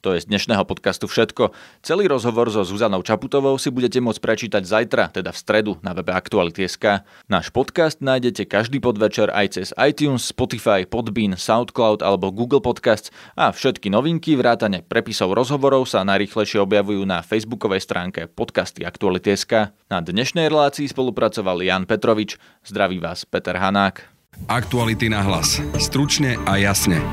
To 0.00 0.16
je 0.16 0.24
z 0.24 0.32
dnešného 0.32 0.64
podcastu 0.64 1.04
všetko. 1.04 1.52
Celý 1.84 2.08
rozhovor 2.08 2.48
so 2.48 2.64
Zuzanou 2.64 3.04
Čaputovou 3.04 3.60
si 3.60 3.68
budete 3.68 4.00
môcť 4.00 4.16
prečítať 4.16 4.62
zajtra, 4.64 5.12
teda 5.12 5.28
v 5.28 5.36
stredu, 5.36 5.72
na 5.84 5.92
webe 5.92 6.16
Aktuality.sk. 6.16 7.04
Náš 7.28 7.52
podcast 7.52 8.00
nájdete 8.00 8.48
každý 8.48 8.80
podvečer 8.80 9.28
aj 9.28 9.60
cez 9.60 9.68
iTunes, 9.76 10.24
Spotify, 10.24 10.88
Podbean, 10.88 11.36
Soundcloud 11.36 12.00
alebo 12.00 12.32
Google 12.32 12.64
Podcasts 12.64 13.12
a 13.36 13.52
všetky 13.52 13.92
novinky 13.92 14.40
vrátane 14.40 14.80
prepisov 14.80 15.36
rozhovorov 15.36 15.84
sa 15.84 16.00
najrychlejšie 16.08 16.64
objavujú 16.64 17.04
na 17.04 17.20
facebookovej 17.20 17.84
stránke 17.84 18.24
podcasty 18.24 18.88
Aktuality.sk. 18.88 19.76
Na 19.92 20.00
dnešnej 20.00 20.48
relácii 20.48 20.88
spolupracoval 20.88 21.60
Jan 21.60 21.84
Petrovič. 21.84 22.40
Zdraví 22.64 22.96
vás 23.04 23.28
Peter 23.28 23.60
Hanák. 23.60 24.00
Aktuality 24.48 25.12
na 25.12 25.20
hlas. 25.20 25.60
Stručne 25.76 26.40
a 26.48 26.56
jasne. 26.56 27.04